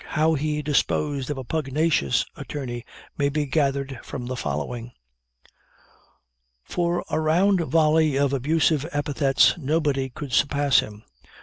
How 0.15 0.33
he 0.33 0.63
disposed 0.63 1.29
of 1.29 1.37
a 1.37 1.43
pugnacious 1.43 2.25
attorney 2.35 2.83
may 3.19 3.29
be 3.29 3.45
gathered 3.45 3.99
from 4.01 4.25
the 4.25 4.35
following: 4.35 4.93
"For 6.63 7.05
a 7.11 7.19
round 7.19 7.59
volley 7.61 8.15
of 8.17 8.33
abusive 8.33 8.83
epithets 8.91 9.53
nobody 9.59 10.09
could 10.09 10.33
surpass 10.33 10.79
him. 10.79 11.03